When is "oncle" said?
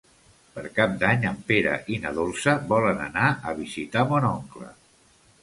4.33-4.73